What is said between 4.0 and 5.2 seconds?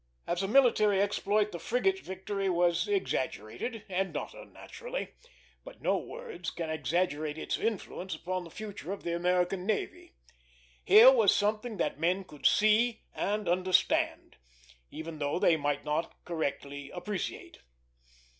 not unnaturally;